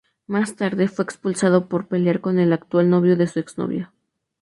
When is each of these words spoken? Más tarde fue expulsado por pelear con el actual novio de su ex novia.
Más 0.25 0.55
tarde 0.55 0.87
fue 0.87 1.03
expulsado 1.05 1.67
por 1.69 1.87
pelear 1.87 2.21
con 2.21 2.39
el 2.39 2.53
actual 2.53 2.89
novio 2.89 3.15
de 3.15 3.27
su 3.27 3.37
ex 3.39 3.59
novia. 3.59 3.93